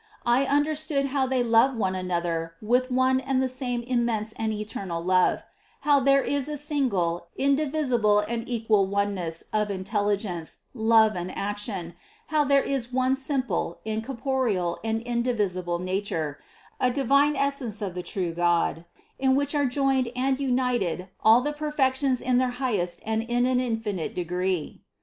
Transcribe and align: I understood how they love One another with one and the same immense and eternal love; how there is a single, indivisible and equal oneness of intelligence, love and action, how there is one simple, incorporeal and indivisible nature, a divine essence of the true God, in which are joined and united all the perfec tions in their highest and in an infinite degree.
I 0.25 0.45
understood 0.45 1.09
how 1.13 1.27
they 1.27 1.43
love 1.43 1.75
One 1.75 1.93
another 1.93 2.55
with 2.59 2.89
one 2.89 3.19
and 3.19 3.39
the 3.39 3.47
same 3.47 3.83
immense 3.83 4.33
and 4.33 4.51
eternal 4.51 5.03
love; 5.03 5.43
how 5.81 5.99
there 5.99 6.23
is 6.23 6.49
a 6.49 6.57
single, 6.57 7.27
indivisible 7.37 8.21
and 8.21 8.49
equal 8.49 8.87
oneness 8.87 9.43
of 9.53 9.69
intelligence, 9.69 10.57
love 10.73 11.15
and 11.15 11.29
action, 11.37 11.93
how 12.29 12.43
there 12.43 12.63
is 12.63 12.91
one 12.91 13.13
simple, 13.15 13.77
incorporeal 13.85 14.79
and 14.83 15.03
indivisible 15.03 15.77
nature, 15.77 16.39
a 16.79 16.89
divine 16.89 17.35
essence 17.35 17.79
of 17.79 17.93
the 17.93 18.01
true 18.01 18.33
God, 18.33 18.85
in 19.19 19.35
which 19.35 19.53
are 19.53 19.67
joined 19.67 20.09
and 20.15 20.39
united 20.39 21.09
all 21.23 21.41
the 21.41 21.53
perfec 21.53 21.93
tions 21.93 22.21
in 22.21 22.39
their 22.39 22.49
highest 22.57 23.01
and 23.05 23.21
in 23.21 23.45
an 23.45 23.59
infinite 23.59 24.15
degree. 24.15 24.81